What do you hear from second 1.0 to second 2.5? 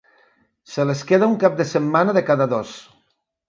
queda un cap de setmana de